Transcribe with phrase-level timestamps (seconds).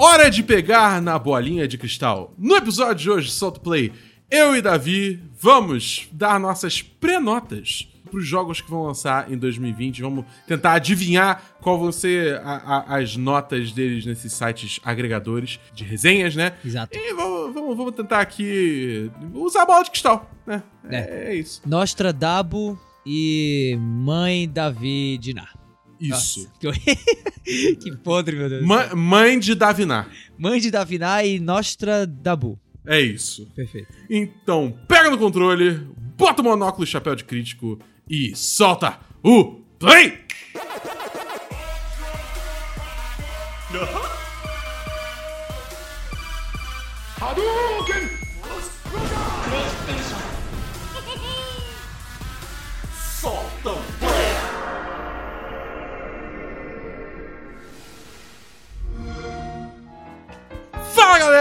[0.00, 2.32] hora de pegar na bolinha de cristal.
[2.38, 3.92] No episódio de hoje, Solto Play,
[4.30, 10.00] eu e Davi vamos dar nossas pré-notas para os jogos que vão lançar em 2020.
[10.00, 15.84] Vamos tentar adivinhar qual vão ser a, a, as notas deles nesses sites agregadores de
[15.84, 16.54] resenhas, né?
[16.64, 16.96] Exato.
[16.96, 20.62] E vamos, vamos, vamos tentar aqui usar a bola de cristal, né?
[20.88, 21.60] É, é isso.
[21.66, 25.59] Nostra Dabo e Mãe Davi Dinar.
[26.00, 26.48] Isso.
[26.62, 26.78] Nossa,
[27.80, 28.64] que, podre, meu Deus.
[28.64, 30.08] Ma- mãe de Davinar.
[30.38, 32.58] Mãe de Davinar e Nostra Dabu.
[32.86, 33.46] É isso.
[33.54, 33.88] Perfeito.
[34.08, 35.86] Então, pega no controle,
[36.16, 40.18] bota o monóculo e chapéu de crítico e solta o play!
[47.18, 48.19] Fala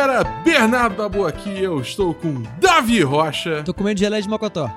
[0.09, 3.61] galera, Bernardo da Boa aqui, eu estou com Davi Rocha.
[3.63, 4.71] Tô comendo gelé de mocotó.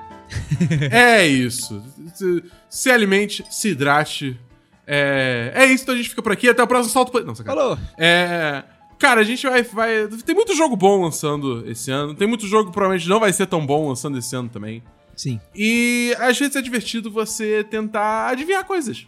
[0.90, 1.82] É isso.
[2.14, 4.38] Se, se alimente, se hidrate.
[4.86, 6.48] É, é isso, então a gente fica por aqui.
[6.48, 7.12] Até o próximo salto.
[7.24, 7.62] Não, sacanagem.
[7.62, 7.78] Falou.
[7.98, 8.62] É.
[8.98, 10.08] Cara, a gente vai, vai.
[10.24, 12.14] Tem muito jogo bom lançando esse ano.
[12.14, 14.82] Tem muito jogo que provavelmente não vai ser tão bom lançando esse ano também.
[15.16, 15.40] Sim.
[15.54, 19.06] E às vezes é divertido você tentar adivinhar coisas.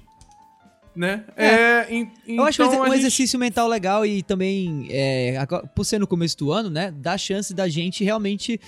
[0.97, 1.25] Né?
[1.37, 1.93] É.
[1.93, 5.37] em- Eu acho que então é um a gente- exercício mental legal e também, é,
[5.37, 8.61] agora- por ser no começo do ano, né, dá chance da gente realmente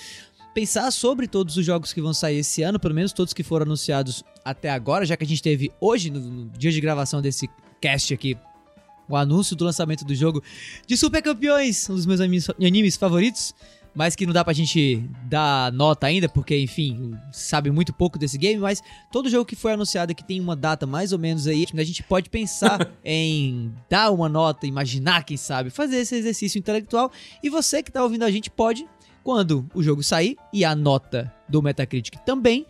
[0.53, 3.65] pensar sobre todos os jogos que vão sair esse ano, pelo menos todos que foram
[3.67, 7.49] anunciados até agora, já que a gente teve hoje, no, no dia de gravação desse
[7.81, 8.37] cast aqui,
[9.09, 10.43] o anúncio do lançamento do jogo
[10.87, 13.55] de Super Campeões, um dos meus animes favoritos,
[13.97, 18.37] mas que não dá pra gente dar nota ainda, porque, enfim, sabe muito pouco desse
[18.37, 21.67] game, mas todo jogo que foi anunciado que tem uma data mais ou menos aí,
[21.75, 27.11] a gente pode pensar em dar uma nota, imaginar, quem sabe, fazer esse exercício intelectual,
[27.43, 28.87] e você que tá ouvindo a gente pode,
[29.25, 32.67] quando o jogo sair, e a nota do Metacritic também,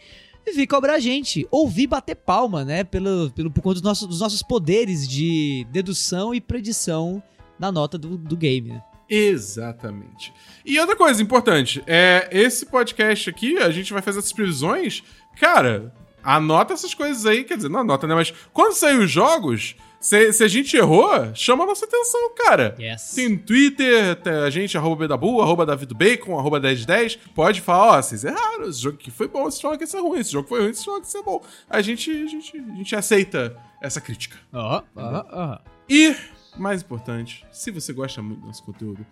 [0.55, 4.21] vir cobrar a gente, ouvir bater palma, né, pelo, pelo, por conta dos nossos, dos
[4.21, 7.21] nossos poderes de dedução e predição
[7.59, 8.83] da nota do, do game, né?
[9.09, 10.33] Exatamente.
[10.65, 15.03] E outra coisa importante, é esse podcast aqui, a gente vai fazer essas previsões.
[15.39, 18.15] Cara, anota essas coisas aí, quer dizer, não anota, né?
[18.15, 22.77] Mas quando sair os jogos, se, se a gente errou, chama a nossa atenção, cara.
[22.79, 23.13] Yes.
[23.15, 27.17] Tem no Twitter, tem a gente, arroba Bedabu, arroba DavidoBacon, arroba 1010.
[27.35, 30.21] Pode falar, ó, vocês erraram, esse jogo aqui foi bom, esse jogo aqui é ruim,
[30.21, 31.43] esse jogo foi ruim, esse jogo aqui é bom.
[31.69, 34.37] A gente, a gente, a gente aceita essa crítica.
[34.53, 35.59] Ó, ó, ó.
[35.89, 36.15] E,
[36.59, 39.07] mais importante, se você gosta muito do nosso conteúdo,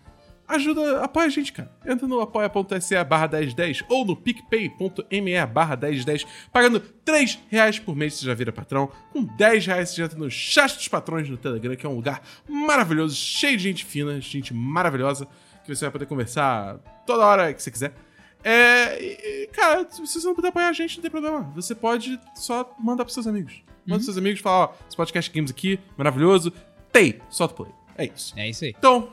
[0.47, 1.71] ajuda, apoia a gente, cara.
[1.85, 6.27] Entra no apoia.se barra 1010 ou no picpay.me barra 1010.
[6.53, 8.91] Pagando 3 reais por mês você já vira patrão.
[9.13, 11.97] Com 10 reais você já entra no chat dos patrões no Telegram, que é um
[11.97, 15.27] lugar maravilhoso, cheio de gente fina, gente maravilhosa,
[15.65, 17.95] que você vai poder conversar toda hora que você quiser.
[18.43, 21.51] É, e, cara, se você não puder apoiar a gente, não tem problema.
[21.55, 23.63] Você pode só mandar pros seus amigos.
[23.87, 26.53] Manda pros seus amigos e fala, ó, esse podcast Games aqui, maravilhoso.
[26.95, 27.73] Tem, solta o play.
[27.99, 28.33] É isso.
[28.39, 28.73] É isso aí.
[28.79, 29.13] Então,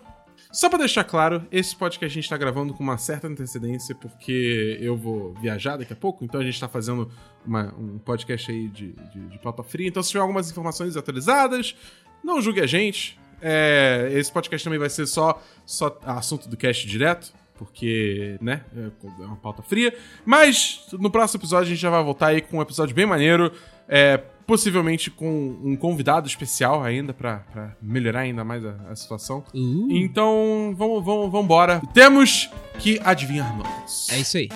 [0.52, 4.78] só pra deixar claro, esse podcast a gente tá gravando com uma certa antecedência, porque
[4.80, 7.10] eu vou viajar daqui a pouco, então a gente tá fazendo
[7.44, 9.88] uma- um podcast aí de, de, de pauta fria.
[9.88, 11.76] Então, se tiver algumas informações atualizadas,
[12.24, 13.20] não julgue a gente.
[13.42, 19.24] É, esse podcast também vai ser só, só assunto do cast direto, porque, né, é
[19.26, 19.92] uma pauta fria.
[20.24, 23.52] Mas no próximo episódio a gente já vai voltar aí com um episódio bem maneiro,
[23.88, 24.18] é,
[24.52, 29.46] possivelmente com um convidado especial ainda pra, pra melhorar ainda mais a, a situação.
[29.54, 31.82] Uh, Então, vamos, vamos, vamos embora.
[31.94, 34.10] Temos que adivinhar notas.
[34.12, 34.50] é isso aí.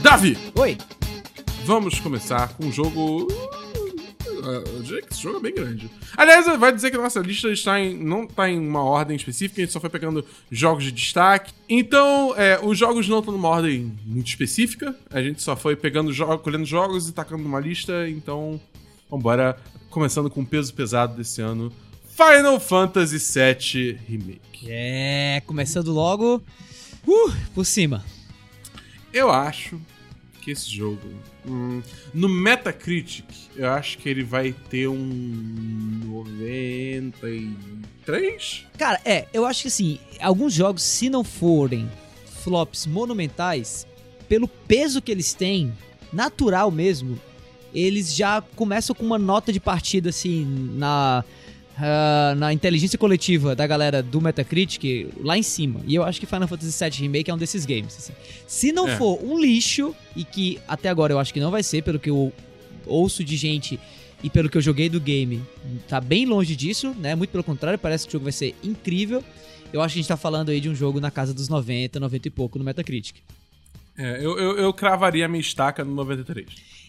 [0.00, 0.78] Davi, Oi.
[1.64, 3.26] vamos começar com um jogo.
[4.50, 5.90] Eu diria que esse jogo é bem grande.
[6.16, 9.60] Aliás, vai dizer que a nossa lista está em, não está em uma ordem específica,
[9.60, 11.52] a gente só foi pegando jogos de destaque.
[11.68, 14.94] Então, é, os jogos não estão numa ordem muito específica.
[15.10, 18.08] A gente só foi pegando jogos, colhendo jogos e tacando numa lista.
[18.08, 18.60] Então,
[19.10, 19.56] vambora.
[19.90, 21.72] Começando com o peso pesado desse ano:
[22.14, 24.66] Final Fantasy VII Remake.
[24.68, 26.42] É, começando logo
[27.06, 28.04] uh, por cima.
[29.12, 29.80] Eu acho
[30.46, 31.00] que esse jogo.
[31.44, 31.82] hum,
[32.14, 33.26] no Metacritic,
[33.56, 35.02] eu acho que ele vai ter um
[36.04, 38.66] 93?
[38.78, 41.90] Cara, é, eu acho que assim, alguns jogos, se não forem
[42.44, 43.88] flops monumentais,
[44.28, 45.72] pelo peso que eles têm,
[46.12, 47.18] natural mesmo,
[47.74, 50.46] eles já começam com uma nota de partida assim
[50.76, 51.24] na
[51.78, 55.80] ah, na inteligência coletiva da galera do Metacritic lá em cima.
[55.86, 57.96] E eu acho que Final Fantasy VII Remake é um desses games.
[57.98, 58.12] assim.
[58.46, 58.96] Se não É.
[58.96, 62.10] for um lixo, e que até agora eu acho que não vai ser, pelo que
[62.10, 62.32] o
[62.86, 63.78] ouço de gente
[64.22, 65.42] e pelo que eu joguei do game,
[65.88, 67.14] tá bem longe disso, né?
[67.14, 69.22] Muito pelo contrário, parece que o jogo vai ser incrível.
[69.72, 72.00] Eu acho que a gente tá falando aí de um jogo na casa dos 90,
[72.00, 73.16] 90 e pouco no Metacritic.
[73.98, 76.46] É, eu, eu, eu cravaria a minha estaca no 93.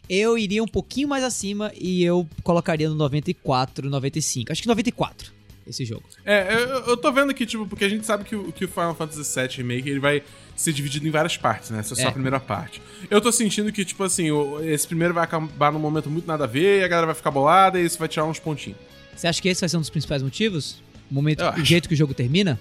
[0.09, 4.51] Eu iria um pouquinho mais acima e eu colocaria no 94, 95.
[4.51, 5.35] Acho que 94
[5.69, 6.03] esse jogo.
[6.23, 8.67] É, eu, eu tô vendo que, tipo, porque a gente sabe que o, que o
[8.69, 10.23] Final Fantasy VII Remake ele vai
[10.55, 11.79] ser dividido em várias partes, né?
[11.79, 12.07] Essa é só É.
[12.07, 12.81] a primeira parte.
[13.09, 14.27] Eu tô sentindo que, tipo assim,
[14.63, 17.31] esse primeiro vai acabar num momento muito nada a ver, e a galera vai ficar
[17.31, 18.77] bolada e isso vai tirar uns pontinhos.
[19.13, 20.81] Você acha que esse vai ser um dos principais motivos?
[21.11, 22.57] O momento, o jeito que o jogo termina?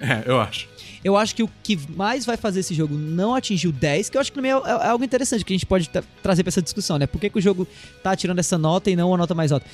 [0.00, 0.68] É, eu acho.
[1.04, 4.16] Eu acho que o que mais vai fazer esse jogo não atingir o 10, que
[4.16, 6.48] eu acho que também é, é algo interessante que a gente pode tra- trazer pra
[6.48, 7.06] essa discussão, né?
[7.06, 7.66] Por que, que o jogo
[8.02, 9.66] tá tirando essa nota e não uma nota mais alta?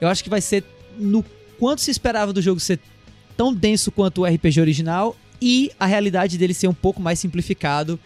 [0.00, 0.62] Eu acho que vai ser
[0.98, 1.24] no
[1.58, 2.78] quanto se esperava do jogo ser
[3.36, 7.98] tão denso quanto o RPG original e a realidade dele ser um pouco mais simplificado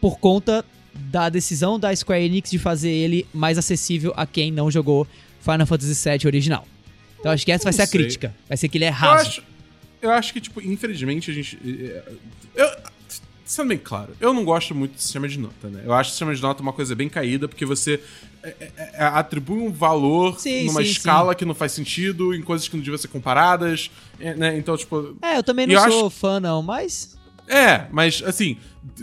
[0.00, 0.64] por conta
[0.94, 5.06] da decisão da Square Enix de fazer ele mais acessível a quem não jogou
[5.40, 6.66] Final Fantasy VII original.
[7.18, 8.34] Então acho que essa vai ser a crítica.
[8.48, 9.42] Vai ser que ele é raso.
[9.96, 11.58] Acho, eu acho que, tipo, infelizmente a gente.
[11.64, 12.12] é,
[12.54, 12.70] Eu,
[13.44, 15.82] sendo bem claro, eu não gosto muito do sistema de nota, né?
[15.84, 18.00] Eu acho o sistema de nota uma coisa bem caída, porque você
[18.42, 22.68] é, é, atribui um valor Sim, numa sim, escala que não faz sentido, em coisas
[22.68, 24.56] que não deviam ser comparadas, né?
[24.58, 25.16] Então, tipo.
[25.22, 27.16] É, eu também não sou fã não, mas
[27.46, 28.56] É, mas assim,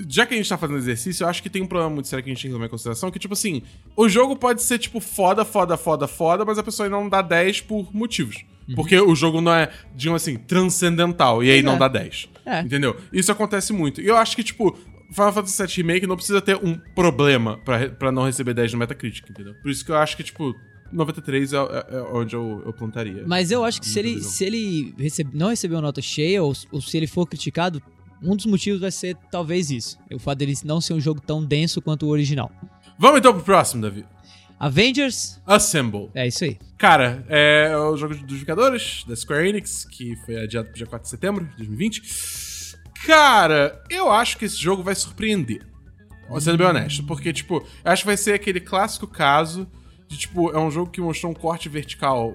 [0.09, 2.23] já que a gente tá fazendo exercício, eu acho que tem um problema muito sério
[2.23, 3.61] que a gente tem que levar em consideração, que, tipo assim,
[3.95, 7.21] o jogo pode ser, tipo, foda, foda, foda, foda, mas a pessoa ainda não dá
[7.21, 8.43] 10 por motivos.
[8.75, 11.79] Porque o jogo não é, digamos assim, transcendental, e aí Pois não é.
[11.79, 12.29] dá 10.
[12.45, 12.61] É.
[12.61, 12.95] Entendeu?
[13.11, 14.01] Isso acontece muito.
[14.01, 14.77] E eu acho que, tipo,
[15.11, 17.57] Final Fantasy VII Remake não precisa ter um problema
[17.97, 19.53] pra não receber 10 no Metacritic, entendeu?
[19.61, 20.53] Por isso que eu acho que, tipo,
[20.91, 21.61] 93 é, é-
[21.97, 23.23] é onde eu, eu plantaria.
[23.27, 26.53] Mas eu acho que se ele, se ele recebe- não receber uma nota cheia, ou,
[26.71, 27.81] ou se ele for criticado,
[28.21, 29.97] um dos motivos vai ser talvez isso.
[30.13, 32.51] O fato dele não ser um jogo tão denso quanto o original.
[32.97, 34.05] Vamos então pro próximo, Davi.
[34.59, 36.09] Avengers, Assemble.
[36.13, 36.57] é isso aí.
[36.77, 41.03] Cara, é o jogo dos Vingadores, da Square Enix, que foi adiado pro dia 4
[41.03, 42.01] de setembro de 2020.
[43.05, 45.65] Cara, eu acho que esse jogo vai surpreender.
[46.39, 49.67] Sendo bem honesto, porque, tipo, eu acho que vai ser aquele clássico caso
[50.07, 52.33] de, tipo, é um jogo que mostrou um corte vertical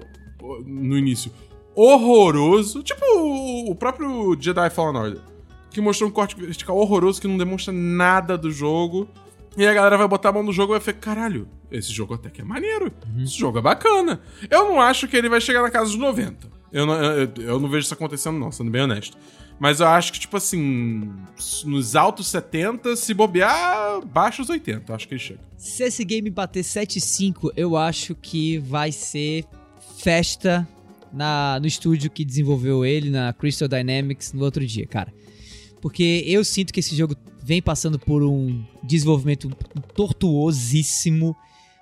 [0.65, 1.31] no início
[1.75, 5.21] horroroso, tipo o próprio Jedi Fallen Order,
[5.69, 9.07] que mostrou um corte vertical horroroso que não demonstra nada do jogo.
[9.57, 12.13] E a galera vai botar a mão no jogo e vai ficar, caralho, esse jogo
[12.13, 12.91] até que é maneiro.
[13.17, 14.21] Esse jogo é bacana.
[14.49, 16.47] Eu não acho que ele vai chegar na casa dos 90.
[16.71, 19.17] Eu não, eu, eu não vejo isso acontecendo, não, sendo bem honesto.
[19.59, 21.11] Mas eu acho que, tipo assim,
[21.65, 25.39] nos altos 70, se bobear, baixos 80, eu acho que ele chega.
[25.57, 29.43] Se esse game bater 7.5, eu acho que vai ser
[29.97, 30.65] festa
[31.11, 35.13] na, no estúdio que desenvolveu ele, na Crystal Dynamics, no outro dia, cara.
[35.81, 37.15] Porque eu sinto que esse jogo
[37.49, 39.49] vem passando por um desenvolvimento
[39.95, 41.35] tortuosíssimo.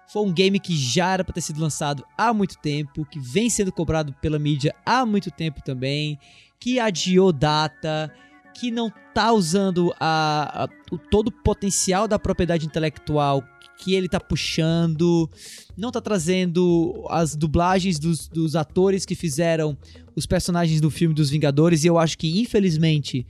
[0.08, 3.50] Foi um game que já era pra ter sido lançado há muito tempo, que vem
[3.50, 6.18] sendo cobrado pela mídia há muito tempo também,
[6.58, 8.10] que adiou data,
[8.54, 13.44] que não tá usando a, a- o, todo o potencial da propriedade intelectual
[13.78, 15.30] que ele tá puxando,
[15.78, 19.78] não tá trazendo as dublagens dos, dos atores que fizeram
[20.16, 23.28] os personagens do filme dos Vingadores, e eu acho que, infelizmente,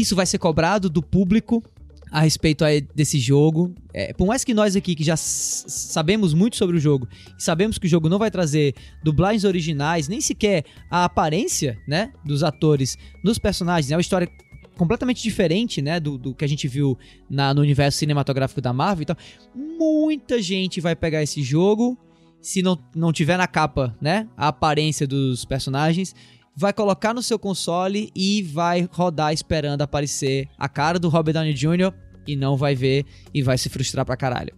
[0.00, 1.62] isso vai ser cobrado do público
[2.10, 2.64] a respeito
[2.94, 3.74] desse jogo.
[3.92, 7.86] É, por mais que nós aqui, que já sabemos muito sobre o jogo, sabemos que
[7.86, 13.38] o jogo não vai trazer dublagens originais, nem sequer a aparência, né, dos atores nos
[13.38, 14.28] personagens, é uma história
[14.76, 16.96] completamente diferente, né, do, do que a gente viu
[17.28, 19.16] na- no universo cinematográfico da Marvel e tal.
[19.54, 21.98] Muita gente vai pegar esse jogo,
[22.40, 26.14] se não, não tiver na capa, né, a aparência dos personagens,
[26.56, 31.54] vai colocar no seu console e vai rodar esperando aparecer a cara do Robert Downey
[31.54, 31.92] Jr.
[32.26, 34.54] e não vai ver e vai se frustrar pra caralho.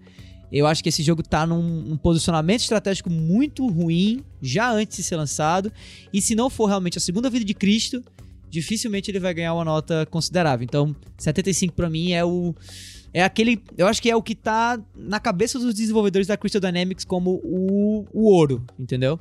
[0.52, 5.02] Eu acho que esse jogo tá num, num posicionamento estratégico muito ruim, já antes de
[5.02, 5.72] ser lançado,
[6.12, 8.02] e se não for realmente a segunda vida de Cristo,
[8.48, 10.64] dificilmente ele vai ganhar uma nota considerável.
[10.64, 12.54] Então, 75 pra mim é o
[13.12, 16.60] é aquele, eu acho que é o que tá na cabeça dos desenvolvedores da Crystal
[16.60, 19.18] Dynamics como o, o ouro, entendeu?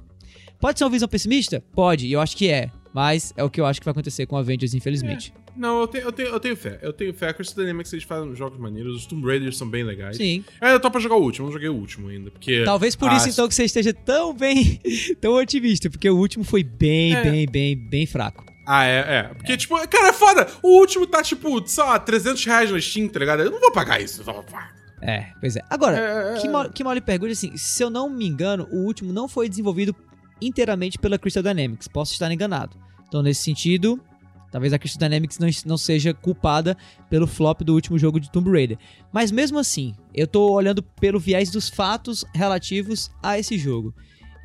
[0.59, 1.63] Pode ser uma visão pessimista?
[1.73, 2.69] Pode, e eu acho que é.
[2.93, 5.33] Mas é o que eu acho que vai acontecer com Avengers, infelizmente.
[5.55, 6.79] Não, eu tenho, eu tenho, eu tenho fé.
[6.81, 7.29] Eu tenho fé.
[7.29, 8.95] A Crystal Dynamics eles fazem jogos maneiros.
[8.95, 10.15] Os Tomb Raiders são bem legais.
[10.17, 10.43] Sim.
[10.61, 11.45] Eu ainda tô pra jogar o último.
[11.45, 12.31] Eu não joguei o último ainda.
[12.31, 12.63] Porque.
[12.63, 14.79] Talvez por Ah, isso, então, que você esteja tão bem,
[15.19, 17.21] tão otimista, porque o último foi bem, É.
[17.23, 18.45] bem, bem, bem fraco.
[18.65, 19.23] Ah, é, é.
[19.33, 20.47] Porque, tipo, cara, é foda.
[20.63, 23.41] O último tá, tipo, sei lá, 300 reais na Steam, tá ligado?
[23.43, 24.23] Eu não vou pagar isso.
[25.01, 25.61] É, pois é.
[25.69, 26.49] Agora, É, é, que, é.
[26.49, 29.47] mal, que mal lhe pergunte, assim, se eu não me engano, o último não foi
[29.47, 29.93] desenvolvido
[30.41, 31.87] inteiramente pela Crystal Dynamics.
[31.87, 32.77] Posso estar enganado.
[33.07, 34.01] Então, nesse sentido,
[34.55, 36.77] Talvez a Crystal Dynamics não, não seja culpada
[37.09, 38.77] pelo flop do último jogo de Tomb Raider.
[39.11, 43.93] Mas mesmo assim, eu tô olhando pelo viés dos fatos relativos a esse jogo.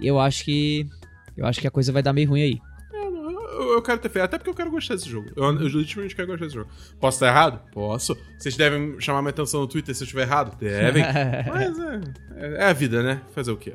[0.01, 0.85] E eu acho que.
[1.37, 2.59] Eu acho que a coisa vai dar meio ruim aí.
[2.93, 5.31] Eu, eu quero ter fé, até porque eu quero gostar desse jogo.
[5.37, 6.71] Eu, eu legitimamente quero gostar desse jogo.
[6.99, 7.61] Posso estar errado?
[7.71, 8.19] Posso.
[8.37, 10.59] Vocês devem chamar minha atenção no Twitter se eu estiver errado?
[10.59, 11.05] Devem.
[11.47, 12.01] Mas é,
[12.35, 13.23] é, é a vida, né?
[13.33, 13.75] Fazer o quê?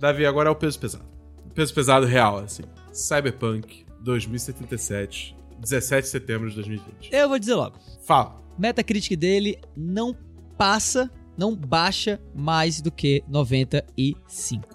[0.00, 1.19] Davi, agora é o peso pesado.
[1.54, 2.62] Peso pesado real, assim.
[2.92, 7.10] Cyberpunk 2077, 17 de setembro de 2020.
[7.12, 7.78] Eu vou dizer logo.
[8.04, 8.40] Fala.
[8.58, 10.16] Metacritic dele não
[10.56, 14.68] passa, não baixa mais do que 95.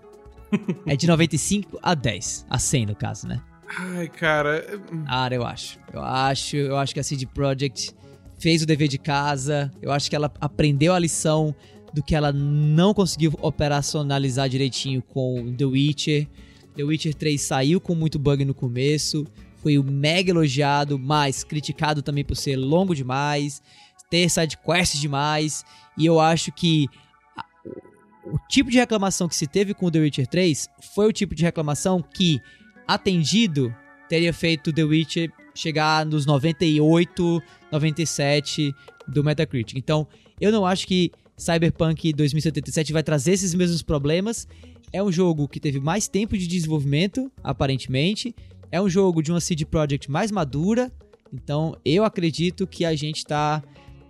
[0.86, 2.46] é de 95 a 10.
[2.50, 3.42] A 100 no caso, né?
[3.68, 4.64] Ai, cara.
[5.08, 5.80] Ah, eu acho.
[5.92, 7.94] Eu acho, eu acho que a CD Projekt
[8.40, 9.72] fez o dever de casa.
[9.82, 11.54] Eu acho que ela aprendeu a lição
[11.94, 16.28] do que ela não conseguiu operacionalizar direitinho com The Witcher.
[16.76, 19.26] The Witcher 3 saiu com muito bug no começo,
[19.58, 23.62] foi mega elogiado, mas criticado também por ser longo demais,
[24.10, 25.66] ter sidequests demais,
[25.98, 26.88] e eu acho que
[28.26, 31.44] o tipo de reclamação que se teve com The Witcher 3 foi o tipo de
[31.44, 32.40] reclamação que,
[32.88, 33.74] atendido,
[34.10, 37.42] teria feito The Witcher chegar nos 98,
[37.72, 38.74] 97
[39.08, 39.78] do Metacritic.
[39.78, 40.08] Então,
[40.40, 44.48] eu não acho que Cyberpunk 2077 vai trazer esses mesmos problemas.
[44.92, 48.36] É um jogo que teve mais tempo de desenvolvimento, aparentemente.
[48.72, 50.92] É um jogo de uma CD Projekt mais madura.
[51.34, 53.62] Então, eu acredito que a gente tá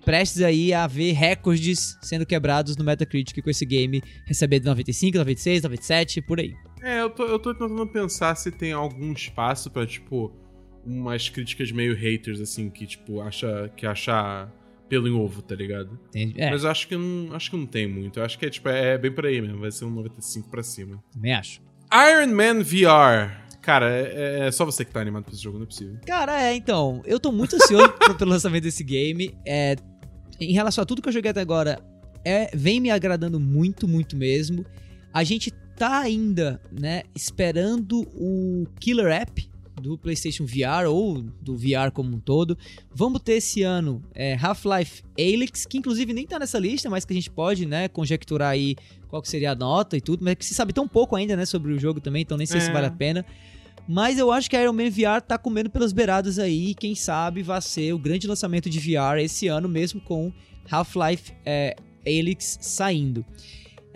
[0.03, 5.63] prestes aí a ver recordes sendo quebrados no Metacritic com esse game recebendo 95, 96,
[5.63, 6.53] 97, por aí.
[6.83, 10.31] É, eu tô, eu tô tentando pensar se tem algum espaço pra, tipo,
[10.85, 14.47] umas críticas meio haters, assim, que, tipo, acha, que acha
[14.87, 15.99] pelo em ovo, tá ligado?
[16.09, 16.41] Entende?
[16.41, 18.19] É, Mas eu acho que, não, acho que não tem muito.
[18.19, 19.59] Eu acho que é, tipo, é bem por aí mesmo.
[19.59, 21.03] Vai ser um 95 pra cima.
[21.11, 21.61] também acho.
[21.91, 23.43] Iron Man VR.
[23.61, 25.97] Cara, é, é só você que tá animado pra esse jogo, não é possível.
[26.05, 29.35] Cara, é, então, eu tô muito ansioso pelo lançamento desse game.
[29.45, 29.75] É,
[30.39, 31.79] em relação a tudo que eu joguei até agora,
[32.23, 34.65] é, vem me agradando muito, muito mesmo.
[35.11, 39.49] A gente tá ainda, né, esperando o Killer App
[39.81, 42.57] do PlayStation VR ou do VR como um todo.
[42.93, 47.13] Vamos ter esse ano é, Half-Life Alyx, que inclusive nem tá nessa lista, mas que
[47.13, 48.75] a gente pode, né, conjecturar aí
[49.07, 51.45] qual que seria a nota e tudo, mas que se sabe tão pouco ainda, né,
[51.45, 52.73] sobre o jogo também, então nem sei se É.
[52.73, 53.25] vale a pena.
[53.87, 56.71] Mas eu acho que a Iron Man VR tá comendo pelas beiradas aí.
[56.71, 60.33] e Quem sabe vai ser o grande lançamento de VR esse ano, mesmo com
[60.71, 63.23] Half-Life é, Alyx saindo.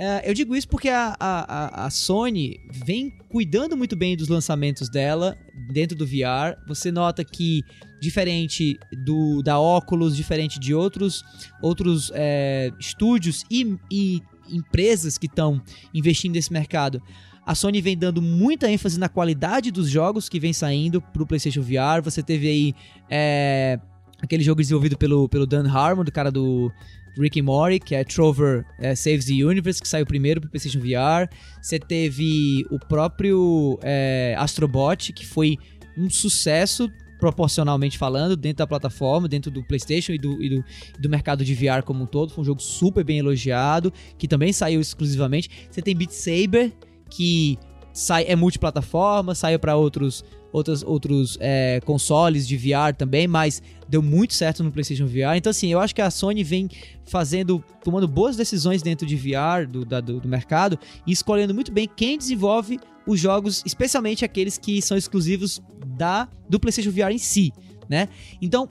[0.02, 4.88] É, eu digo isso porque a, a, a- Sony vem cuidando muito bem dos lançamentos
[4.90, 5.38] dela
[5.74, 6.56] dentro do VR.
[6.70, 7.64] Você nota que,
[8.02, 11.22] diferente do da Oculus, diferente de outros,
[11.62, 15.62] outros é, estúdios e, e empresas que estão
[15.94, 17.02] investindo nesse mercado,
[17.46, 21.62] a Sony vem dando muita ênfase na qualidade dos jogos que vem saindo pro PlayStation
[21.62, 22.02] VR.
[22.02, 22.74] Você teve aí
[23.10, 23.78] é,
[24.22, 26.72] aquele jogo desenvolvido pelo, pelo Dan Harmon, do cara do
[27.18, 30.80] Rick and Morty, que é Trover é, Saves the Universe, que saiu primeiro pro PlayStation
[30.80, 31.30] VR.
[31.62, 35.58] Você teve o próprio é, Astrobot, que foi
[35.98, 40.66] um sucesso proporcionalmente falando, dentro da plataforma, dentro do PlayStation e do, e do,
[41.00, 42.32] do mercado de VR como um todo.
[42.32, 45.50] Foi um jogo super bem elogiado, que também saiu exclusivamente.
[45.70, 46.74] Você tem Beat Saber,
[47.10, 47.60] que
[47.92, 54.02] sai, é multiplataforma, saiu para outros, outros, outros é, consoles de VR também, mas deu
[54.02, 55.36] muito certo no PlayStation VR.
[55.36, 56.70] Então, assim, eu acho que a Sony vem
[57.06, 61.72] fazendo, tomando boas decisões dentro de VR do, da- do, do mercado e escolhendo muito
[61.72, 65.62] bem quem desenvolve os jogos, especialmente aqueles que são exclusivos
[65.98, 67.52] da do PlayStation VR em si,
[67.90, 68.08] né?
[68.42, 68.70] Então,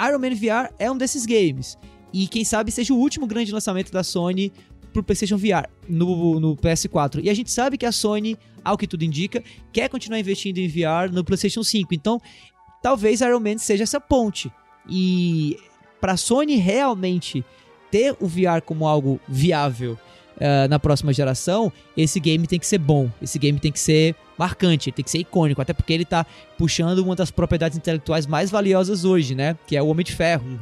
[0.00, 1.76] Iron Man VR é um desses games.
[2.12, 4.52] E quem sabe seja o último grande lançamento da Sony
[4.92, 7.20] pro PlayStation VR no, no PS4.
[7.22, 9.42] E a gente sabe que a Sony, ao que tudo indica,
[9.72, 11.94] quer continuar investindo em VR no PlayStation 5.
[11.94, 12.20] Então,
[12.82, 14.50] talvez Iron Man seja essa ponte.
[14.88, 15.56] E
[16.00, 17.44] pra Sony realmente
[17.90, 19.98] ter o VR como algo viável
[20.38, 23.10] eh, na próxima geração, esse game tem que ser bom.
[23.20, 26.24] Esse game tem que ser marcante, tem que ser icônico, até porque ele tá
[26.56, 29.54] puxando uma das propriedades intelectuais mais valiosas hoje, né?
[29.66, 30.58] Que é o Homem de Ferro.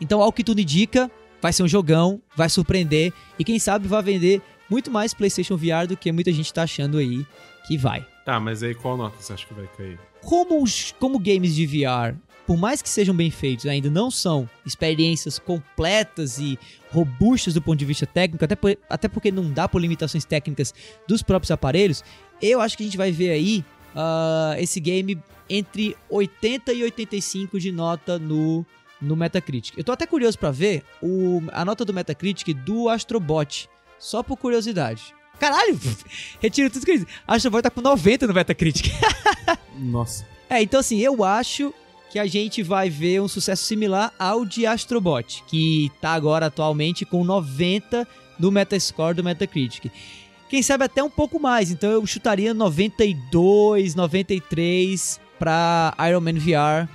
[0.00, 4.02] Então, ao que tudo indica, vai ser um jogão, vai surpreender e quem sabe vai
[4.02, 7.24] vender muito mais PlayStation VR do que muita gente tá achando aí
[7.66, 8.06] que vai.
[8.24, 9.98] Tá, mas aí qual nota você acha que vai cair?
[10.22, 12.14] Como, os- como games de VR,
[12.46, 16.58] por mais que sejam bem feitos, ainda não são experiências completas e
[16.90, 20.74] robustas do ponto de vista técnico, até, por- até porque não dá por limitações técnicas
[21.06, 22.02] dos próprios aparelhos,
[22.42, 23.64] eu acho que a gente vai ver aí
[23.94, 25.18] ah, esse game
[25.48, 28.64] entre 80 e 85 de nota no,
[29.00, 29.76] no Metacritic.
[29.76, 34.36] Eu tô até curioso pra ver o, a nota do Metacritic do Astrobot, só por
[34.36, 35.14] curiosidade.
[35.38, 35.78] Caralho,
[36.40, 37.08] retiro tudo que eu disse.
[37.26, 38.92] Astrobot tá com 90 no Metacritic.
[39.78, 40.26] Nossa.
[40.50, 41.72] É, então assim, eu acho
[42.10, 47.04] que a gente vai ver um sucesso similar ao de Astrobot, que tá agora atualmente
[47.04, 48.06] com 90
[48.38, 49.90] no Metascore do Metacritic.
[50.48, 56.88] Quem sabe até um pouco mais, então eu chutaria 92, 93 para Iron Man VR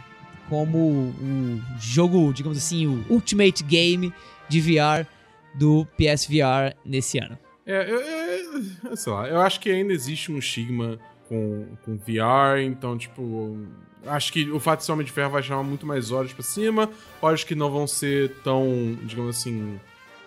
[0.53, 4.13] como o jogo, digamos assim, o Ultimate Game
[4.47, 5.07] de VR
[5.55, 7.35] do PSVR nesse ano.
[7.65, 11.97] É, eu, eu- eu- sei lá, eu acho que ainda existe um estigma com, com
[11.97, 13.57] VR, então, tipo,
[14.05, 16.43] acho que o fato de ser Homem de Ferro vai chamar muito mais olhos pra
[16.43, 16.87] cima,
[17.19, 19.79] olhos que não vão ser tão, digamos assim,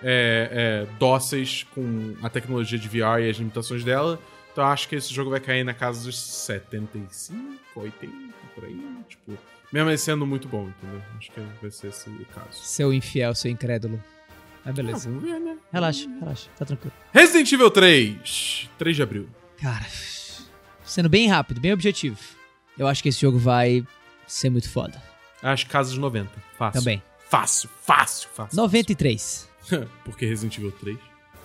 [0.02, 4.18] é, é, dóceis com a tecnologia de VR e as limitações dela.
[4.52, 8.12] Então acho que esse jogo vai cair na casa dos 75, 80,
[8.54, 9.38] por aí, tipo,
[9.76, 11.02] mesmo ele sendo muito bom, entendeu?
[11.18, 12.48] Acho que vai ser esse o caso.
[12.52, 14.02] Seu infiel, seu incrédulo.
[14.64, 15.10] Mas Ah, beleza.
[15.10, 15.56] ver, né?
[15.72, 16.92] Relaxa, relaxa, tá tranquilo.
[17.12, 19.28] Resident Evil 3, 3 de abril.
[19.60, 19.86] Cara,
[20.84, 22.18] sendo bem rápido, bem objetivo,
[22.78, 23.86] eu acho que esse jogo vai
[24.26, 25.00] ser muito foda.
[25.42, 26.30] Acho que casa dos 90.
[26.58, 26.80] Fácil.
[26.80, 27.02] Também.
[27.28, 28.56] Fácil, fácil, fácil.
[28.56, 29.48] 93.
[30.04, 30.98] Porque Resident Evil 3.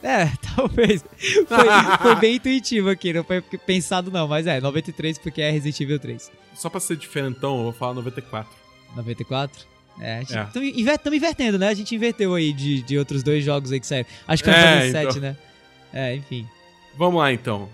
[0.04, 1.04] É, talvez.
[1.48, 5.80] Foi, foi bem intuitivo aqui, não foi pensado não, mas é, 93 porque é Resident
[5.80, 6.32] Evil 3.
[6.56, 8.52] Só pra ser diferentão, eu vou falar 94.
[8.96, 9.66] 94?
[10.00, 10.44] É, a gente, É.
[10.46, 11.68] Tamo, inver- tamo invertendo, né?
[11.70, 14.08] A gente inverteu aí de, de outros dois jogos aí que saíram.
[14.28, 15.22] Acho que foi É, 97, então.
[15.22, 15.38] né?
[15.94, 16.48] É, enfim.
[16.98, 17.70] Vamos lá, então.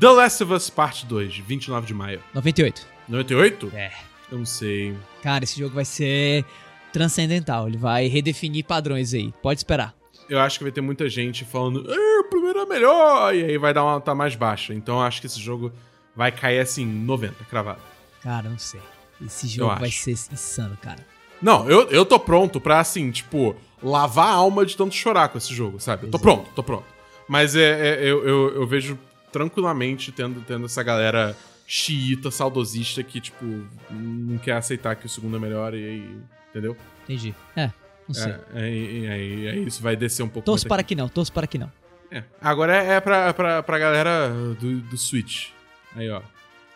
[0.00, 2.20] The Last of Us Parte 2, 29 de maio.
[2.34, 2.86] 98.
[3.08, 3.72] 98?
[3.74, 3.90] É.
[4.30, 4.94] Eu não sei.
[5.22, 6.44] Cara, esse jogo vai ser
[6.92, 7.68] transcendental.
[7.68, 9.32] Ele vai redefinir padrões aí.
[9.42, 9.94] Pode esperar.
[10.28, 13.58] Eu acho que vai ter muita gente falando, "Ah, o primeiro é melhor, e aí
[13.58, 14.72] vai dar uma nota mais baixa.
[14.74, 15.72] Então eu acho que esse jogo
[16.16, 17.80] vai cair assim, 90, cravado.
[18.22, 18.80] Cara, não sei.
[19.24, 20.02] Esse jogo vai acho.
[20.02, 21.04] ser insano, cara.
[21.42, 25.36] Não, eu, eu tô pronto pra, assim, tipo, lavar a alma de tanto chorar com
[25.38, 26.06] esse jogo, sabe?
[26.06, 26.84] Eu tô pronto, tô pronto.
[27.28, 28.98] Mas é, é- eu, eu, eu vejo
[29.32, 33.44] tranquilamente tendo, tendo essa galera xiita, saudosista, que, tipo,
[33.90, 36.16] não quer aceitar que o segundo é melhor e aí.
[36.50, 36.76] Entendeu?
[37.04, 37.34] Entendi.
[37.56, 37.70] É,
[38.08, 38.32] não sei.
[38.32, 40.44] É, é, é, é, isso, vai descer um pouco.
[40.44, 40.88] torço para aqui.
[40.88, 41.70] que não, torço para que não.
[42.10, 42.22] É.
[42.40, 45.48] Agora é, é pra, pra, pra galera do, do Switch.
[45.96, 46.22] Aí, ó.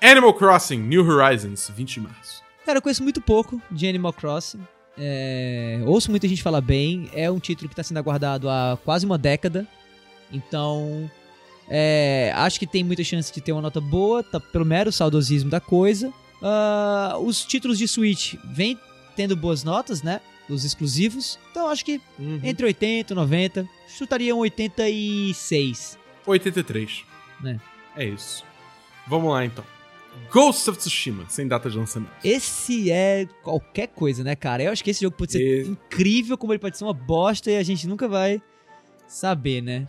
[0.00, 2.42] Animal Crossing New Horizons, 20 de março.
[2.64, 4.60] Cara, eu conheço muito pouco de Animal Crossing.
[4.96, 7.08] É, ouço muita gente falar bem.
[7.12, 9.66] É um título que está sendo aguardado há quase uma década.
[10.32, 11.10] Então,
[11.68, 15.50] é, acho que tem muita chance de ter uma nota boa, tá, pelo mero saudosismo
[15.50, 16.12] da coisa.
[16.42, 18.78] Ah, os títulos de Switch vêm
[19.16, 20.20] tendo boas notas, né?
[20.48, 21.38] Os exclusivos.
[21.50, 22.40] Então, acho que Uhum.
[22.42, 23.68] entre 80 e 90.
[23.88, 25.98] Chutaria um 86.
[26.26, 27.04] 83.
[27.40, 27.60] Né.
[27.96, 28.44] É isso.
[29.06, 29.64] Vamos lá, então.
[30.32, 32.10] Ghost of Tsushima, sem data de lançamento.
[32.24, 34.62] Esse é qualquer coisa, né, cara?
[34.64, 37.50] Eu acho que esse jogo pode ser Esse- incrível, como ele pode ser uma bosta
[37.50, 38.42] e a gente nunca vai
[39.06, 39.86] saber, né?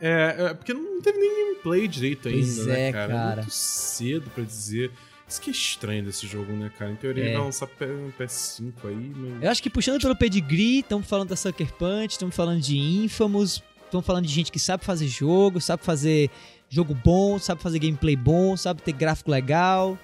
[0.00, 3.12] É, é, porque não teve nem gameplay direito ainda, Pois né, é, cara?
[3.14, 3.40] cara.
[3.42, 4.90] Muito cedo pra dizer.
[5.32, 6.90] Isso que é estranho desse jogo, né, cara?
[6.92, 7.26] Em teoria É.
[7.28, 9.42] ele vai lançar no PS5 aí, mas...
[9.42, 13.62] Eu acho que puxando pelo pedigree, estamos falando da Sucker Punch, estamos falando de Infamous,
[13.86, 16.28] estamos falando de gente que sabe fazer jogo, sabe fazer
[16.68, 19.98] jogo bom, sabe fazer gameplay bom, sabe ter gráfico legal.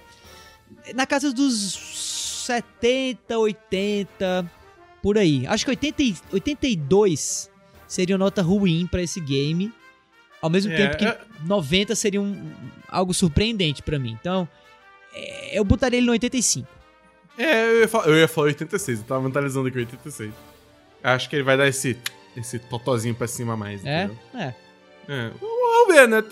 [0.95, 4.51] Na casa dos 70, 80,
[5.01, 5.45] por aí.
[5.45, 7.49] Acho que 80, e- 82
[7.87, 9.71] seria uma nota ruim pra esse game.
[10.41, 12.51] Ao mesmo É, tempo que é- 90 seria um,
[12.87, 14.17] algo surpreendente pra mim.
[14.19, 14.68] Então, é,
[15.51, 16.67] eu botaria ele no 85.
[17.37, 20.31] É, eu ia, falar, eu ia falar 86, eu tava mentalizando aqui 86.
[21.03, 21.97] Acho que ele vai dar esse,
[22.35, 24.03] esse totozinho pra cima a mais, É?
[24.03, 24.17] entendeu?
[24.35, 24.53] É.
[25.11, 25.31] É.
[25.39, 26.23] Vamos ver, né?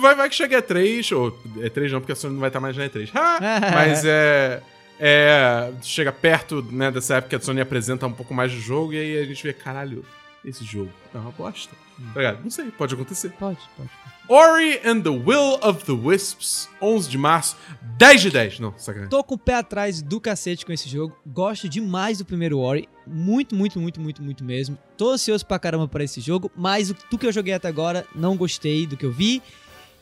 [0.00, 2.48] Vai, vai que chega a 3, ou é 3 não, porque a Sony não vai
[2.48, 3.10] estar mais na E3.
[3.14, 3.38] Ha!
[3.74, 4.62] Mas é.
[4.98, 5.70] É.
[5.82, 8.98] Chega perto né, dessa época que a Sony apresenta um pouco mais do jogo e
[8.98, 10.04] aí a gente vê, caralho,
[10.44, 11.74] esse jogo é uma bosta.
[12.14, 12.42] Tá ligado?
[12.42, 13.30] Não sei, pode acontecer.
[13.38, 13.90] Pode, pode.
[14.28, 17.56] Ori and the Will of the Wisps, 11 de março,
[17.98, 18.60] 10 de 10.
[18.60, 19.10] Não, sacanagem.
[19.10, 21.16] Tô com o pé atrás do cacete com esse jogo.
[21.26, 22.88] Gosto demais do primeiro Ori.
[23.06, 24.78] Muito, muito, muito, muito, muito mesmo.
[24.96, 26.50] Tô ansioso pra caramba pra esse jogo.
[26.56, 29.42] Mas o- do que eu joguei até agora, não gostei do que eu vi.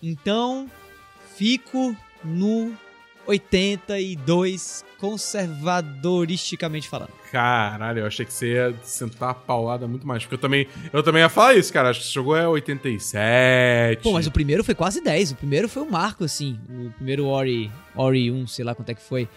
[0.02, 0.70] Então,
[1.34, 2.72] fico no
[3.30, 7.10] 82, conservadoristicamente falando.
[7.30, 10.22] Caralho, eu achei que você ia sentar a paulada muito mais.
[10.24, 11.90] Porque eu também, eu também ia falar isso, cara.
[11.90, 14.02] Acho que esse jogo é 87.
[14.02, 15.32] Pô, mas o primeiro foi quase 10.
[15.32, 16.58] O primeiro foi um marco, assim.
[16.68, 19.28] O primeiro Ori, Ori 1, sei lá quanto é que foi.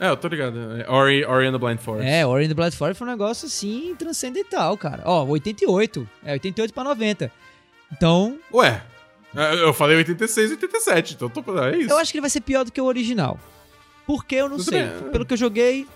[0.00, 0.58] É, eu tô ligado.
[0.80, 2.08] É Ori, Ori and the Blind Forest.
[2.08, 5.02] É, Ori and the Blood Forest foi um negócio assim transcendental, cara.
[5.04, 6.08] Ó, 88.
[6.24, 7.32] É 88 pra 90.
[7.92, 8.82] Então, Ué,
[9.34, 11.90] eu falei 86 e 87, então tô, é isso.
[11.90, 13.38] eu acho que ele vai ser pior do que o original.
[14.06, 14.82] Por que eu não Eu sei.
[14.88, 15.86] também- Pelo que eu joguei,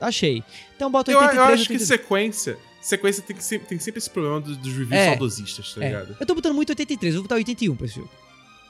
[0.00, 0.42] achei.
[0.76, 1.48] Então bota Eu, 83.
[1.48, 1.88] eu acho que 82.
[1.88, 2.58] sequência.
[2.80, 5.10] Sequência tem, que sempre, tem sempre esse problema dos, dos reviews É.
[5.10, 5.86] saudosistas, tá É.
[5.88, 6.16] ligado?
[6.18, 8.10] Eu tô botando muito 83, eu vou botar 81 pra esse jogo.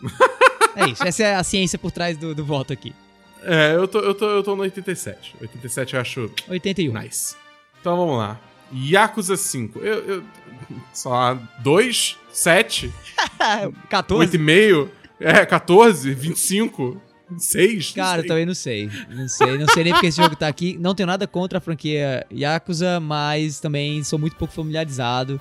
[0.76, 2.94] é isso, essa é a ciência por trás do, do voto aqui.
[3.42, 5.34] É, eu tô, eu, tô, eu tô no 87.
[5.40, 6.92] 87 eu acho 81.
[6.92, 7.34] nice.
[7.80, 8.38] Então vamos lá.
[8.72, 9.78] Yakuza 5.
[9.80, 10.24] Eu, eu
[10.92, 12.92] sei lá, 2, 7,
[13.88, 14.38] 14?
[14.38, 14.88] 8,5,
[15.20, 17.00] é, 14, 25,
[17.38, 17.92] 6.
[17.92, 18.90] Cara, eu também não sei.
[19.08, 19.58] Não sei.
[19.58, 20.76] Não sei nem porque esse jogo tá aqui.
[20.78, 25.40] Não tenho nada contra a franquia Yakuza, mas também sou muito pouco familiarizado.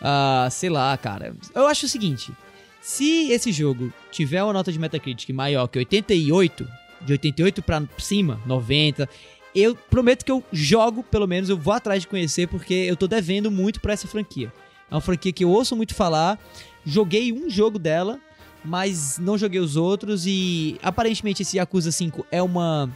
[0.00, 1.34] Ah, sei lá, cara.
[1.54, 2.32] Eu acho o seguinte:
[2.80, 6.68] se esse jogo tiver uma nota de Metacritic maior que 88,
[7.02, 9.08] de 88 pra cima, 90,
[9.54, 13.06] eu prometo que eu jogo, pelo menos, eu vou atrás de conhecer, porque eu tô
[13.06, 14.52] devendo muito pra essa franquia.
[14.90, 16.38] É uma franquia que eu ouço muito falar.
[16.84, 18.20] Joguei um jogo dela,
[18.64, 22.90] mas não joguei os outros e aparentemente esse Yakuza 5 é uma